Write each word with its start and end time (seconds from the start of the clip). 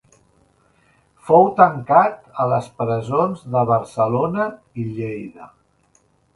Fou 1.27 1.45
tancat 1.59 2.17
a 2.45 2.49
les 2.55 2.71
presons 2.81 3.45
de 3.57 3.63
Barcelona 3.75 4.51
i 4.85 4.91
Lleida. 4.99 5.55